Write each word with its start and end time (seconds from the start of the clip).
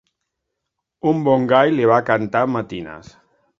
Un 1.11 1.19
bon 1.27 1.45
gall 1.53 1.75
li 1.81 1.87
va 1.93 2.01
cantar 2.09 2.43
matines. 2.57 3.15